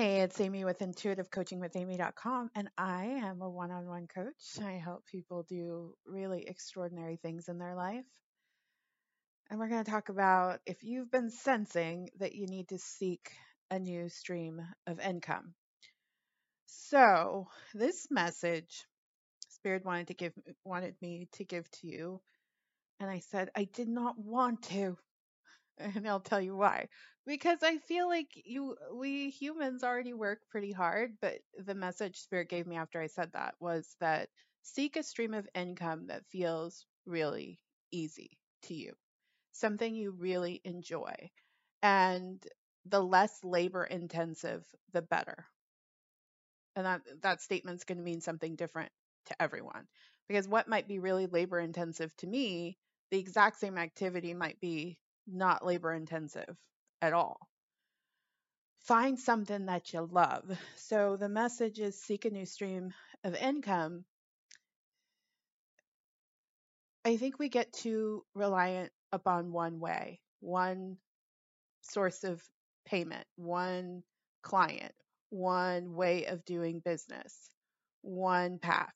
Hey, 0.00 0.22
it's 0.22 0.40
Amy 0.40 0.64
with 0.64 0.78
intuitivecoachingwithamy.com, 0.78 2.50
and 2.54 2.70
I 2.78 3.04
am 3.22 3.42
a 3.42 3.50
one 3.50 3.70
on 3.70 3.86
one 3.86 4.06
coach. 4.06 4.58
I 4.58 4.80
help 4.82 5.04
people 5.04 5.42
do 5.42 5.94
really 6.06 6.46
extraordinary 6.48 7.16
things 7.16 7.50
in 7.50 7.58
their 7.58 7.74
life. 7.74 8.06
And 9.50 9.60
we're 9.60 9.68
going 9.68 9.84
to 9.84 9.90
talk 9.90 10.08
about 10.08 10.60
if 10.64 10.82
you've 10.82 11.10
been 11.10 11.28
sensing 11.28 12.08
that 12.18 12.34
you 12.34 12.46
need 12.46 12.68
to 12.68 12.78
seek 12.78 13.30
a 13.70 13.78
new 13.78 14.08
stream 14.08 14.62
of 14.86 15.00
income. 15.00 15.52
So, 16.64 17.48
this 17.74 18.06
message 18.10 18.86
Spirit 19.50 19.84
wanted 19.84 20.06
to 20.06 20.14
give 20.14 20.32
wanted 20.64 20.94
me 21.02 21.28
to 21.32 21.44
give 21.44 21.70
to 21.72 21.86
you, 21.86 22.22
and 23.00 23.10
I 23.10 23.18
said 23.18 23.50
I 23.54 23.64
did 23.64 23.88
not 23.90 24.18
want 24.18 24.62
to. 24.70 24.96
and 25.78 26.08
I'll 26.08 26.20
tell 26.20 26.40
you 26.40 26.56
why. 26.56 26.88
Because 27.26 27.62
I 27.62 27.78
feel 27.78 28.08
like 28.08 28.28
you 28.44 28.76
we 28.92 29.30
humans 29.30 29.82
already 29.84 30.12
work 30.12 30.40
pretty 30.50 30.72
hard, 30.72 31.18
but 31.20 31.40
the 31.56 31.74
message 31.74 32.20
spirit 32.20 32.48
gave 32.50 32.66
me 32.66 32.76
after 32.76 33.00
I 33.00 33.06
said 33.06 33.32
that 33.32 33.54
was 33.60 33.96
that 34.00 34.28
seek 34.62 34.96
a 34.96 35.02
stream 35.02 35.32
of 35.32 35.48
income 35.54 36.08
that 36.08 36.26
feels 36.26 36.84
really 37.06 37.58
easy 37.90 38.38
to 38.64 38.74
you. 38.74 38.94
Something 39.52 39.94
you 39.94 40.12
really 40.12 40.60
enjoy. 40.64 41.30
And 41.82 42.46
the 42.86 43.02
less 43.02 43.44
labor 43.44 43.84
intensive, 43.84 44.64
the 44.92 45.02
better. 45.02 45.46
And 46.76 46.86
that 46.86 47.02
that 47.22 47.40
statement's 47.40 47.84
going 47.84 47.98
to 47.98 48.04
mean 48.04 48.20
something 48.20 48.56
different 48.56 48.90
to 49.26 49.40
everyone. 49.42 49.86
Because 50.28 50.48
what 50.48 50.68
might 50.68 50.88
be 50.88 50.98
really 50.98 51.26
labor 51.26 51.60
intensive 51.60 52.16
to 52.18 52.26
me, 52.26 52.78
the 53.10 53.18
exact 53.18 53.58
same 53.60 53.78
activity 53.78 54.34
might 54.34 54.60
be 54.60 54.98
not 55.26 55.64
labor 55.64 55.92
intensive 55.92 56.56
at 57.00 57.12
all. 57.12 57.48
Find 58.80 59.18
something 59.18 59.66
that 59.66 59.92
you 59.92 60.08
love. 60.10 60.44
So 60.76 61.16
the 61.16 61.28
message 61.28 61.78
is 61.78 62.00
seek 62.00 62.24
a 62.24 62.30
new 62.30 62.46
stream 62.46 62.92
of 63.24 63.34
income. 63.34 64.04
I 67.04 67.16
think 67.16 67.38
we 67.38 67.48
get 67.48 67.72
too 67.72 68.24
reliant 68.34 68.90
upon 69.12 69.52
one 69.52 69.80
way, 69.80 70.20
one 70.40 70.96
source 71.82 72.24
of 72.24 72.42
payment, 72.84 73.26
one 73.36 74.02
client, 74.42 74.92
one 75.30 75.94
way 75.94 76.26
of 76.26 76.44
doing 76.44 76.80
business, 76.80 77.34
one 78.02 78.58
path. 78.58 78.92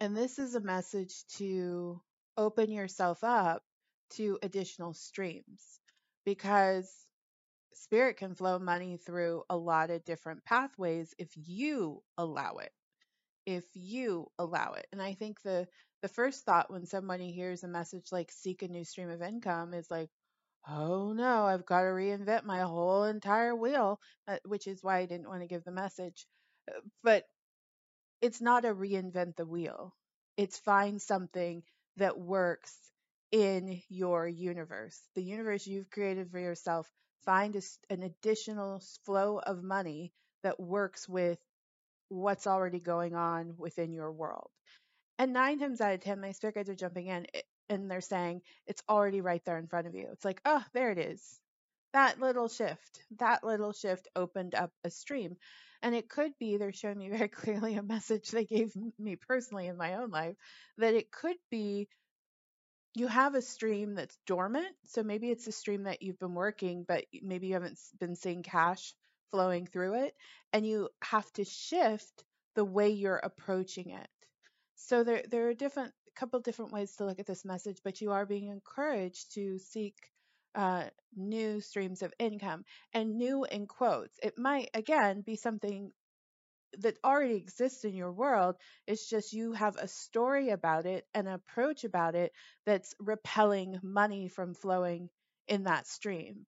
And 0.00 0.16
this 0.16 0.38
is 0.38 0.54
a 0.54 0.60
message 0.60 1.24
to 1.38 2.00
open 2.36 2.70
yourself 2.70 3.24
up 3.24 3.62
to 4.10 4.38
additional 4.42 4.94
streams 4.94 5.80
because 6.24 6.90
spirit 7.74 8.16
can 8.16 8.34
flow 8.34 8.58
money 8.58 8.96
through 8.98 9.42
a 9.50 9.56
lot 9.56 9.90
of 9.90 10.04
different 10.04 10.44
pathways 10.44 11.14
if 11.18 11.30
you 11.36 12.02
allow 12.18 12.56
it 12.56 12.72
if 13.46 13.64
you 13.74 14.30
allow 14.38 14.74
it. 14.74 14.86
And 14.92 15.00
i 15.02 15.14
think 15.14 15.42
the 15.42 15.66
the 16.02 16.08
first 16.08 16.44
thought 16.44 16.70
when 16.70 16.86
somebody 16.86 17.32
hears 17.32 17.64
a 17.64 17.68
message 17.68 18.12
like 18.12 18.30
seek 18.30 18.62
a 18.62 18.68
new 18.68 18.84
stream 18.84 19.10
of 19.10 19.22
income 19.22 19.74
is 19.74 19.90
like 19.90 20.10
oh 20.68 21.12
no 21.12 21.44
i've 21.46 21.66
got 21.66 21.80
to 21.82 21.88
reinvent 21.88 22.44
my 22.44 22.60
whole 22.60 23.04
entire 23.04 23.54
wheel 23.56 24.00
uh, 24.28 24.36
which 24.44 24.66
is 24.68 24.82
why 24.82 24.98
i 24.98 25.06
didn't 25.06 25.28
want 25.28 25.42
to 25.42 25.48
give 25.48 25.64
the 25.64 25.72
message. 25.72 26.26
Uh, 26.70 26.80
but 27.02 27.24
it's 28.20 28.40
not 28.40 28.64
a 28.64 28.74
reinvent 28.74 29.36
the 29.36 29.46
wheel. 29.46 29.94
It's 30.36 30.58
find 30.58 31.00
something 31.02 31.62
that 31.96 32.18
works 32.18 32.76
in 33.32 33.82
your 33.88 34.26
universe, 34.28 35.00
the 35.14 35.22
universe 35.22 35.66
you've 35.66 35.90
created 35.90 36.30
for 36.30 36.38
yourself. 36.38 36.90
Find 37.24 37.56
a, 37.56 37.62
an 37.90 38.02
additional 38.02 38.82
flow 39.04 39.38
of 39.38 39.62
money 39.62 40.12
that 40.42 40.60
works 40.60 41.08
with 41.08 41.38
what's 42.08 42.46
already 42.46 42.80
going 42.80 43.14
on 43.14 43.54
within 43.58 43.92
your 43.92 44.12
world. 44.12 44.50
And 45.18 45.32
nine 45.32 45.58
times 45.58 45.80
out 45.80 45.94
of 45.94 46.00
10, 46.00 46.20
my 46.20 46.32
spirit 46.32 46.56
guides 46.56 46.70
are 46.70 46.74
jumping 46.74 47.06
in 47.06 47.26
eh, 47.34 47.42
and 47.68 47.90
they're 47.90 48.00
saying 48.00 48.42
it's 48.66 48.82
already 48.88 49.20
right 49.20 49.44
there 49.44 49.58
in 49.58 49.68
front 49.68 49.86
of 49.86 49.94
you. 49.94 50.08
It's 50.12 50.24
like, 50.24 50.40
oh, 50.44 50.64
there 50.74 50.90
it 50.90 50.98
is. 50.98 51.40
That 51.92 52.20
little 52.20 52.48
shift, 52.48 53.00
that 53.18 53.44
little 53.44 53.72
shift 53.72 54.08
opened 54.16 54.54
up 54.54 54.72
a 54.84 54.90
stream. 54.90 55.36
And 55.82 55.94
it 55.94 56.08
could 56.08 56.32
be, 56.38 56.56
they're 56.56 56.72
showing 56.72 56.98
me 56.98 57.08
very 57.10 57.28
clearly 57.28 57.74
a 57.76 57.82
message 57.82 58.30
they 58.30 58.44
gave 58.44 58.72
me 58.98 59.16
personally 59.16 59.66
in 59.68 59.76
my 59.76 59.94
own 59.96 60.10
life, 60.10 60.36
that 60.78 60.94
it 60.94 61.10
could 61.10 61.36
be 61.50 61.88
you 62.94 63.06
have 63.06 63.34
a 63.34 63.42
stream 63.42 63.94
that's 63.94 64.18
dormant. 64.26 64.74
So 64.86 65.02
maybe 65.02 65.30
it's 65.30 65.46
a 65.46 65.52
stream 65.52 65.84
that 65.84 66.02
you've 66.02 66.18
been 66.18 66.34
working, 66.34 66.84
but 66.86 67.04
maybe 67.22 67.48
you 67.48 67.54
haven't 67.54 67.78
been 68.00 68.16
seeing 68.16 68.42
cash 68.42 68.94
flowing 69.30 69.66
through 69.66 70.04
it. 70.04 70.14
And 70.52 70.66
you 70.66 70.88
have 71.02 71.30
to 71.34 71.44
shift 71.44 72.24
the 72.54 72.64
way 72.64 72.90
you're 72.90 73.20
approaching 73.22 73.90
it. 73.90 74.08
So 74.76 75.04
there, 75.04 75.22
there 75.30 75.48
are 75.48 75.54
different, 75.54 75.92
couple 76.16 76.40
different 76.40 76.72
ways 76.72 76.96
to 76.96 77.04
look 77.04 77.20
at 77.20 77.26
this 77.26 77.44
message, 77.44 77.78
but 77.84 78.00
you 78.00 78.10
are 78.12 78.26
being 78.26 78.48
encouraged 78.48 79.34
to 79.34 79.58
seek 79.58 79.94
uh, 80.54 80.84
new 81.14 81.60
streams 81.60 82.02
of 82.02 82.12
income 82.18 82.64
and 82.92 83.16
new 83.16 83.44
in 83.44 83.66
quotes. 83.66 84.18
It 84.22 84.38
might, 84.38 84.70
again, 84.74 85.20
be 85.20 85.36
something 85.36 85.92
that 86.78 86.98
already 87.04 87.34
exists 87.36 87.84
in 87.84 87.94
your 87.94 88.12
world. 88.12 88.56
It's 88.86 89.08
just 89.08 89.32
you 89.32 89.52
have 89.52 89.76
a 89.76 89.88
story 89.88 90.50
about 90.50 90.86
it, 90.86 91.06
an 91.14 91.26
approach 91.26 91.84
about 91.84 92.14
it 92.14 92.32
that's 92.66 92.94
repelling 93.00 93.80
money 93.82 94.28
from 94.28 94.54
flowing 94.54 95.10
in 95.46 95.64
that 95.64 95.86
stream. 95.86 96.46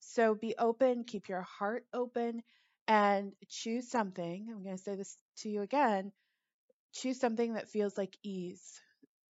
So 0.00 0.34
be 0.34 0.56
open, 0.58 1.04
keep 1.04 1.28
your 1.28 1.42
heart 1.42 1.86
open, 1.92 2.42
and 2.88 3.32
choose 3.48 3.88
something. 3.88 4.48
I'm 4.50 4.62
going 4.64 4.76
to 4.76 4.82
say 4.82 4.96
this 4.96 5.18
to 5.38 5.48
you 5.48 5.62
again 5.62 6.12
choose 6.92 7.20
something 7.20 7.54
that 7.54 7.68
feels 7.68 7.98
like 7.98 8.16
ease 8.22 8.80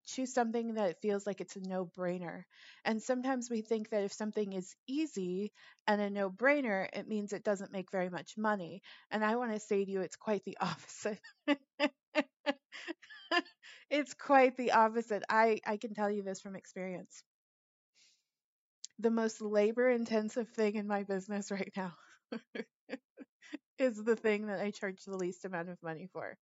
choose 0.09 0.33
something 0.35 0.75
that 0.75 1.01
feels 1.03 1.27
like 1.27 1.41
it's 1.41 1.57
a 1.57 1.61
no 1.61 1.87
brainer. 1.87 2.45
And 2.85 3.03
sometimes 3.03 3.51
we 3.51 3.63
think 3.63 3.91
that 3.91 4.05
if 4.05 4.13
something 4.13 4.53
is 4.55 4.75
easy 4.89 5.53
and 5.87 6.01
a 6.01 6.11
no 6.11 6.31
brainer, 6.31 6.89
it 6.93 7.09
means 7.09 7.33
it 7.33 7.45
doesn't 7.45 7.73
make 7.73 7.93
very 7.93 8.11
much 8.11 8.37
money. 8.39 8.83
And 9.11 9.25
I 9.25 9.37
want 9.37 9.53
to 9.53 9.61
say 9.61 9.85
to 9.85 9.91
you, 9.91 10.01
it's 10.03 10.17
quite 10.17 10.45
the 10.45 10.59
opposite. 10.61 11.21
it's 13.91 14.15
quite 14.15 14.57
the 14.57 14.73
opposite. 14.73 15.23
I, 15.29 15.61
I 15.67 15.77
can 15.77 15.95
tell 15.95 16.11
you 16.11 16.23
this 16.23 16.41
from 16.41 16.57
experience. 16.57 17.23
The 19.01 19.11
most 19.11 19.41
labor 19.41 19.91
intensive 19.91 20.51
thing 20.51 20.77
in 20.77 20.87
my 20.87 21.03
business 21.03 21.51
right 21.51 21.73
now 21.77 21.97
is 23.79 24.03
the 24.05 24.17
thing 24.17 24.47
that 24.47 24.61
I 24.61 24.71
charge 24.71 25.05
the 25.05 25.17
least 25.17 25.45
amount 25.45 25.69
of 25.69 25.83
money 25.83 26.07
for 26.13 26.37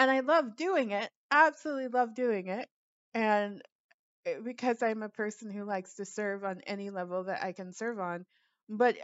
and 0.00 0.10
I 0.10 0.20
love 0.22 0.56
doing 0.56 0.92
it. 0.92 1.10
Absolutely 1.32 1.88
love 1.88 2.16
doing 2.16 2.48
it. 2.48 2.68
And 3.14 3.62
eh, 4.26 4.36
because 4.44 4.82
I'm 4.82 5.02
a 5.02 5.08
person 5.08 5.50
who 5.50 5.64
likes 5.64 5.94
to 5.96 6.04
serve 6.06 6.44
on 6.44 6.62
any 6.66 6.90
level 6.90 7.24
that 7.24 7.42
I 7.44 7.52
can 7.52 7.72
serve 7.72 8.00
on, 8.00 8.26
but 8.68 8.96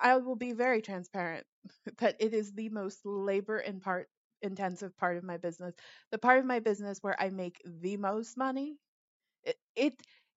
I, 0.00 0.14
I 0.14 0.16
will 0.18 0.36
be 0.36 0.52
very 0.52 0.82
transparent 0.82 1.46
that 1.98 2.16
it 2.20 2.34
is 2.34 2.52
the 2.52 2.70
most 2.70 3.00
labor 3.06 3.58
and 3.58 3.82
part 3.82 4.08
intensive 4.42 4.96
part 4.98 5.16
of 5.18 5.24
my 5.24 5.38
business. 5.38 5.74
The 6.12 6.18
part 6.18 6.40
of 6.40 6.46
my 6.46 6.60
business 6.60 6.98
where 7.02 7.20
I 7.20 7.30
make 7.30 7.60
the 7.64 7.96
most 7.98 8.36
money. 8.38 8.76
It, 9.44 9.56
it, 9.76 9.94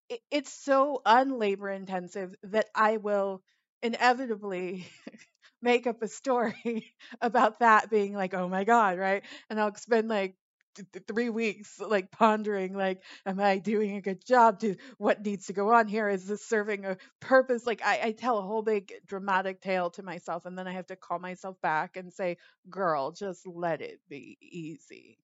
it 0.09 0.22
it's 0.31 0.53
so 0.53 1.01
unlabor 1.06 1.75
intensive 1.75 2.35
that 2.44 2.68
I 2.75 2.97
will 2.97 3.44
inevitably 3.84 4.88
make 5.63 5.88
up 5.88 6.01
a 6.03 6.07
story 6.07 6.94
about 7.22 7.59
that 7.59 7.90
being 7.90 8.13
like, 8.13 8.34
oh 8.34 8.47
my 8.50 8.63
God, 8.66 8.97
right? 9.00 9.24
And 9.50 9.59
I'll 9.59 9.75
spend 9.75 10.09
like 10.09 10.35
th- 10.75 11.06
three 11.07 11.29
weeks 11.29 11.79
like 11.79 12.12
pondering 12.12 12.74
like 12.75 13.01
am 13.25 13.40
i 13.40 13.57
doing 13.59 13.96
a 13.96 14.01
good 14.01 14.25
job? 14.25 14.59
To 14.59 14.75
what 14.97 15.25
needs 15.25 15.47
to 15.47 15.53
go 15.53 15.74
on 15.74 15.88
here? 15.88 16.09
Is 16.09 16.28
this 16.28 16.46
serving 16.46 16.85
a 16.85 16.97
purpose? 17.19 17.66
Like 17.66 17.81
I, 17.85 18.00
I 18.06 18.12
tell 18.12 18.38
a 18.40 18.41
whole 18.44 18.62
big 18.63 18.94
dramatic 19.07 19.62
tale 19.62 19.89
to 19.92 20.04
myself 20.04 20.45
and 20.45 20.57
then 20.57 20.68
i 20.68 20.74
have 20.74 20.88
to 20.88 20.95
call 20.95 21.19
myself 21.19 21.60
back 21.62 21.98
and 21.98 22.12
say 22.13 22.38
girl 22.69 23.12
just 23.12 23.48
let 23.48 23.81
it 23.81 24.00
be 24.10 24.38
easy. 24.42 25.18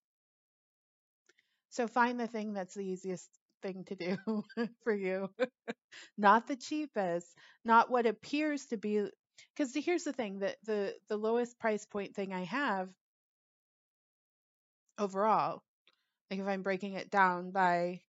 So 1.69 1.87
find 1.87 2.19
the 2.19 2.27
thing 2.27 2.53
that's 2.53 2.75
the 2.75 2.85
easiest 2.85 3.29
thing 3.61 3.83
to 3.85 3.95
do 3.95 4.43
for 4.83 4.93
you. 4.93 5.29
Not 6.17 6.47
the 6.47 6.55
cheapest 6.55 7.35
not 7.65 7.89
what 7.91 8.05
appears 8.05 8.67
to 8.67 8.77
be 8.77 9.09
because 9.55 9.73
here's 9.73 10.03
the 10.03 10.13
thing 10.13 10.39
that 10.39 10.57
the 10.63 10.95
the 11.07 11.17
lowest 11.17 11.59
price 11.59 11.85
point 11.85 12.15
thing 12.15 12.33
I 12.33 12.43
have 12.43 12.89
overall, 14.99 15.63
like 16.31 16.39
if 16.39 16.47
I'm 16.47 16.63
breaking 16.63 16.93
it 16.93 17.09
down 17.11 17.51
by 17.51 18.01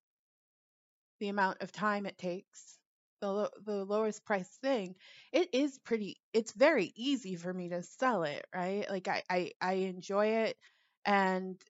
the 1.21 1.29
amount 1.29 1.63
of 1.63 1.73
time 1.73 2.07
it 2.07 2.19
takes, 2.19 2.79
the 3.21 3.51
the 3.65 3.85
lowest 3.85 4.25
price 4.25 4.49
thing, 4.63 4.97
it 5.33 5.49
is 5.55 5.79
pretty. 5.79 6.21
It's 6.33 6.53
very 6.53 6.93
easy 6.97 7.37
for 7.37 7.53
me 7.53 7.69
to 7.69 7.83
sell 7.83 8.25
it, 8.25 8.47
right? 8.55 8.89
Like 8.89 9.09
I 9.09 9.23
I, 9.29 9.53
I 9.61 9.73
enjoy 9.75 10.27
it, 10.27 10.57
and 11.05 11.63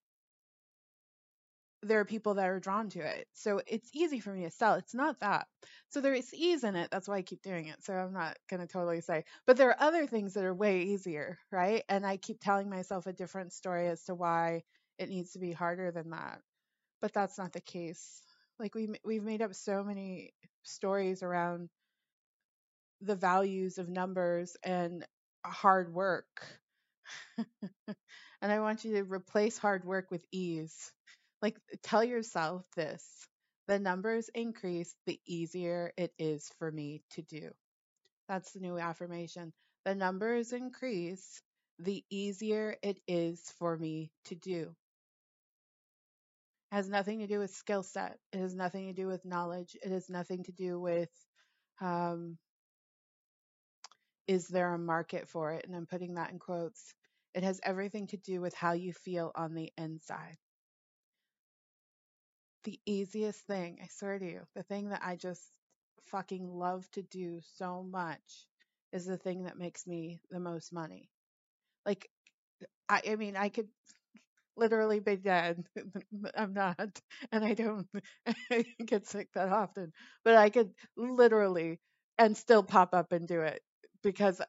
there 1.82 2.00
are 2.00 2.04
people 2.04 2.34
that 2.34 2.48
are 2.48 2.60
drawn 2.60 2.90
to 2.90 3.00
it. 3.00 3.26
So 3.32 3.60
it's 3.66 3.88
easy 3.94 4.20
for 4.20 4.32
me 4.32 4.44
to 4.44 4.50
sell. 4.50 4.74
It's 4.74 4.94
not 4.94 5.20
that. 5.20 5.46
So 5.88 6.00
there 6.00 6.14
is 6.14 6.32
ease 6.34 6.64
in 6.64 6.76
it. 6.76 6.90
That's 6.90 7.08
why 7.08 7.16
I 7.16 7.22
keep 7.22 7.42
doing 7.42 7.68
it. 7.68 7.82
So 7.82 7.94
I'm 7.94 8.12
not 8.12 8.36
going 8.50 8.60
to 8.60 8.66
totally 8.66 9.00
say, 9.00 9.24
but 9.46 9.56
there 9.56 9.70
are 9.70 9.80
other 9.80 10.06
things 10.06 10.34
that 10.34 10.44
are 10.44 10.54
way 10.54 10.82
easier, 10.82 11.38
right? 11.50 11.82
And 11.88 12.04
I 12.06 12.18
keep 12.18 12.40
telling 12.40 12.68
myself 12.68 13.06
a 13.06 13.12
different 13.12 13.52
story 13.52 13.88
as 13.88 14.04
to 14.04 14.14
why 14.14 14.62
it 14.98 15.08
needs 15.08 15.32
to 15.32 15.38
be 15.38 15.52
harder 15.52 15.90
than 15.90 16.10
that. 16.10 16.40
But 17.00 17.14
that's 17.14 17.38
not 17.38 17.52
the 17.52 17.60
case. 17.60 18.22
Like 18.58 18.74
we 18.74 18.90
we've 19.04 19.24
made 19.24 19.42
up 19.42 19.54
so 19.54 19.82
many 19.82 20.34
stories 20.64 21.22
around 21.22 21.70
the 23.00 23.16
values 23.16 23.78
of 23.78 23.88
numbers 23.88 24.56
and 24.62 25.06
hard 25.44 25.92
work. 25.92 26.46
and 27.88 28.52
I 28.52 28.60
want 28.60 28.84
you 28.84 28.94
to 28.94 29.04
replace 29.04 29.56
hard 29.58 29.84
work 29.84 30.10
with 30.10 30.24
ease 30.30 30.92
like, 31.42 31.56
tell 31.82 32.04
yourself 32.04 32.64
this 32.76 33.04
the 33.68 33.78
numbers 33.78 34.28
increase, 34.34 34.94
the 35.06 35.20
easier 35.26 35.92
it 35.96 36.12
is 36.18 36.50
for 36.58 36.72
me 36.72 37.02
to 37.10 37.22
do. 37.22 37.50
That's 38.28 38.52
the 38.52 38.60
new 38.60 38.78
affirmation. 38.78 39.52
The 39.84 39.94
numbers 39.94 40.52
increase, 40.52 41.40
the 41.78 42.04
easier 42.10 42.76
it 42.82 42.98
is 43.06 43.40
for 43.58 43.76
me 43.76 44.10
to 44.24 44.34
do. 44.34 44.74
It 46.72 46.76
has 46.76 46.88
nothing 46.88 47.20
to 47.20 47.28
do 47.28 47.38
with 47.38 47.50
skill 47.54 47.84
set. 47.84 48.18
It 48.32 48.38
has 48.38 48.54
nothing 48.54 48.88
to 48.88 48.92
do 48.92 49.06
with 49.06 49.24
knowledge. 49.24 49.76
It 49.82 49.92
has 49.92 50.10
nothing 50.10 50.42
to 50.44 50.52
do 50.52 50.80
with 50.80 51.10
um, 51.80 52.38
is 54.26 54.48
there 54.48 54.74
a 54.74 54.78
market 54.78 55.28
for 55.28 55.52
it? 55.52 55.64
And 55.66 55.76
I'm 55.76 55.86
putting 55.86 56.14
that 56.14 56.30
in 56.30 56.38
quotes. 56.38 56.94
It 57.34 57.44
has 57.44 57.60
everything 57.64 58.08
to 58.08 58.16
do 58.16 58.40
with 58.40 58.54
how 58.54 58.72
you 58.72 58.92
feel 58.92 59.32
on 59.34 59.54
the 59.54 59.72
inside 59.78 60.38
the 62.64 62.80
easiest 62.86 63.40
thing, 63.46 63.78
I 63.82 63.86
swear 63.88 64.18
to 64.18 64.24
you, 64.26 64.42
the 64.54 64.62
thing 64.62 64.90
that 64.90 65.02
I 65.04 65.16
just 65.16 65.42
fucking 66.04 66.48
love 66.48 66.90
to 66.92 67.02
do 67.02 67.40
so 67.56 67.82
much 67.82 68.46
is 68.92 69.06
the 69.06 69.18
thing 69.18 69.44
that 69.44 69.58
makes 69.58 69.86
me 69.86 70.20
the 70.30 70.40
most 70.40 70.72
money. 70.72 71.10
Like, 71.86 72.10
I, 72.88 73.02
I 73.10 73.16
mean, 73.16 73.36
I 73.36 73.48
could 73.50 73.68
literally 74.56 75.00
be 75.00 75.16
dead. 75.16 75.64
I'm 76.36 76.52
not, 76.54 77.00
and 77.32 77.44
I 77.44 77.54
don't 77.54 77.88
get 78.86 79.06
sick 79.06 79.28
that 79.34 79.48
often, 79.50 79.92
but 80.24 80.36
I 80.36 80.50
could 80.50 80.72
literally 80.96 81.80
and 82.18 82.36
still 82.36 82.62
pop 82.62 82.94
up 82.94 83.12
and 83.12 83.26
do 83.26 83.42
it 83.42 83.62
because 84.02 84.40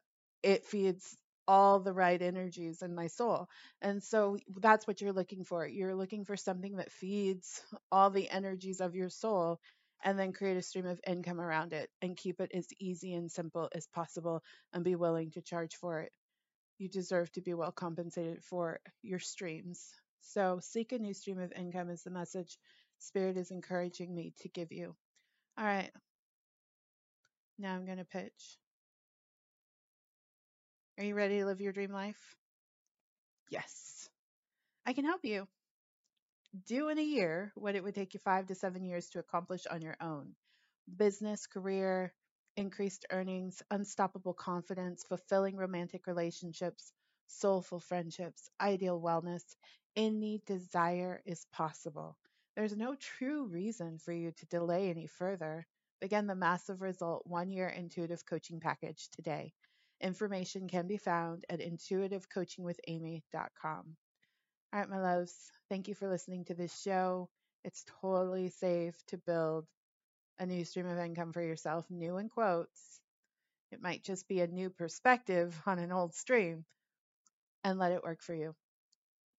it 0.42 0.64
feeds 0.66 1.16
all 1.48 1.80
the 1.80 1.92
right 1.92 2.20
energies 2.20 2.82
in 2.82 2.94
my 2.94 3.06
soul. 3.08 3.48
And 3.80 4.02
so 4.02 4.36
that's 4.60 4.86
what 4.86 5.00
you're 5.00 5.12
looking 5.12 5.44
for. 5.44 5.66
You're 5.66 5.94
looking 5.94 6.24
for 6.24 6.36
something 6.36 6.76
that 6.76 6.92
feeds 6.92 7.62
all 7.92 8.10
the 8.10 8.30
energies 8.30 8.80
of 8.80 8.94
your 8.94 9.10
soul 9.10 9.58
and 10.04 10.18
then 10.18 10.32
create 10.32 10.56
a 10.56 10.62
stream 10.62 10.86
of 10.86 11.00
income 11.06 11.40
around 11.40 11.72
it 11.72 11.88
and 12.00 12.16
keep 12.16 12.40
it 12.40 12.50
as 12.54 12.66
easy 12.80 13.14
and 13.14 13.30
simple 13.30 13.68
as 13.74 13.86
possible 13.88 14.42
and 14.72 14.84
be 14.84 14.96
willing 14.96 15.30
to 15.32 15.42
charge 15.42 15.76
for 15.76 16.00
it. 16.00 16.12
You 16.78 16.88
deserve 16.88 17.30
to 17.32 17.42
be 17.42 17.54
well 17.54 17.72
compensated 17.72 18.42
for 18.42 18.80
your 19.02 19.20
streams. 19.20 19.90
So 20.20 20.60
seek 20.62 20.92
a 20.92 20.98
new 20.98 21.14
stream 21.14 21.38
of 21.38 21.52
income 21.52 21.90
is 21.90 22.02
the 22.02 22.10
message 22.10 22.58
Spirit 22.98 23.36
is 23.36 23.50
encouraging 23.50 24.14
me 24.14 24.32
to 24.40 24.48
give 24.48 24.70
you. 24.70 24.94
All 25.58 25.64
right. 25.64 25.90
Now 27.58 27.74
I'm 27.74 27.84
going 27.84 27.98
to 27.98 28.04
pitch. 28.04 28.58
Are 30.96 31.04
you 31.04 31.14
ready 31.14 31.38
to 31.38 31.44
live 31.44 31.60
your 31.60 31.72
dream 31.74 31.92
life? 31.92 32.34
Yes. 33.50 34.08
I 34.86 34.92
can 34.94 35.04
help 35.04 35.24
you. 35.24 35.48
Do 36.66 36.88
in 36.88 36.98
a 36.98 37.02
year 37.02 37.52
what 37.54 37.74
it 37.76 37.84
would 37.84 37.94
take 37.94 38.14
you 38.14 38.20
five 38.20 38.46
to 38.46 38.54
seven 38.54 38.82
years 38.84 39.08
to 39.10 39.18
accomplish 39.20 39.66
on 39.66 39.80
your 39.82 39.96
own 40.00 40.34
business, 40.96 41.46
career, 41.46 42.14
increased 42.56 43.06
earnings, 43.10 43.62
unstoppable 43.70 44.34
confidence, 44.34 45.04
fulfilling 45.04 45.56
romantic 45.56 46.06
relationships, 46.06 46.92
soulful 47.26 47.80
friendships, 47.80 48.48
ideal 48.60 49.00
wellness. 49.00 49.56
Any 49.96 50.38
desire 50.46 51.22
is 51.26 51.46
possible. 51.52 52.16
There's 52.56 52.76
no 52.76 52.94
true 52.96 53.46
reason 53.46 53.98
for 53.98 54.12
you 54.12 54.32
to 54.32 54.46
delay 54.46 54.90
any 54.90 55.06
further. 55.06 55.66
Begin 56.00 56.26
the 56.26 56.34
massive 56.34 56.82
result 56.82 57.26
one 57.26 57.50
year 57.50 57.68
intuitive 57.68 58.26
coaching 58.26 58.60
package 58.60 59.08
today. 59.10 59.54
Information 60.02 60.68
can 60.68 60.88
be 60.88 60.96
found 60.96 61.44
at 61.48 61.60
intuitivecoachingwithamy.com. 61.60 63.22
All 63.64 64.80
right, 64.80 64.88
my 64.88 65.00
loves, 65.00 65.34
thank 65.68 65.88
you 65.88 65.94
for 65.94 66.08
listening 66.08 66.44
to 66.46 66.54
this 66.54 66.80
show. 66.80 67.28
It's 67.64 67.84
totally 68.00 68.48
safe 68.48 68.96
to 69.08 69.18
build 69.18 69.66
a 70.38 70.46
new 70.46 70.64
stream 70.64 70.86
of 70.86 70.98
income 70.98 71.32
for 71.32 71.42
yourself, 71.42 71.86
new 71.90 72.18
in 72.18 72.28
quotes. 72.28 73.00
It 73.70 73.80
might 73.80 74.02
just 74.02 74.28
be 74.28 74.40
a 74.40 74.46
new 74.46 74.70
perspective 74.70 75.60
on 75.66 75.78
an 75.78 75.92
old 75.92 76.14
stream 76.14 76.64
and 77.64 77.78
let 77.78 77.92
it 77.92 78.02
work 78.02 78.22
for 78.22 78.34
you. 78.34 78.54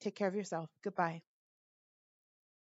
Take 0.02 0.16
care 0.16 0.28
of 0.28 0.36
yourself. 0.36 0.70
Goodbye. 0.84 1.22